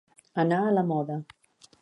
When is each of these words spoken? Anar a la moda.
Anar 0.43 0.61
a 0.69 0.71
la 0.79 0.85
moda. 0.93 1.19